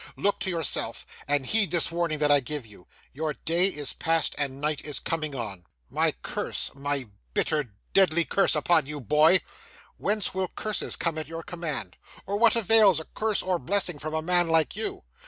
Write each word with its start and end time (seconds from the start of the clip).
Look 0.17 0.39
to 0.39 0.49
yourself, 0.49 1.05
and 1.27 1.45
heed 1.45 1.69
this 1.69 1.91
warning 1.91 2.17
that 2.17 2.31
I 2.31 2.39
give 2.39 2.65
you! 2.65 2.87
Your 3.11 3.33
day 3.35 3.67
is 3.67 3.93
past, 3.93 4.33
and 4.39 4.59
night 4.59 4.81
is 4.83 4.99
comin' 4.99 5.35
on.' 5.35 5.65
'My 5.91 6.13
curse, 6.23 6.71
my 6.73 7.07
bitter, 7.35 7.75
deadly 7.93 8.25
curse, 8.25 8.55
upon 8.55 8.87
you, 8.87 8.99
boy!' 8.99 9.41
'Whence 9.97 10.33
will 10.33 10.47
curses 10.47 10.95
come 10.95 11.19
at 11.19 11.27
your 11.27 11.43
command? 11.43 11.97
Or 12.25 12.35
what 12.37 12.55
avails 12.55 12.99
a 12.99 13.05
curse 13.13 13.43
or 13.43 13.59
blessing 13.59 13.99
from 13.99 14.15
a 14.15 14.23
man 14.23 14.47
like 14.47 14.75
you? 14.75 15.03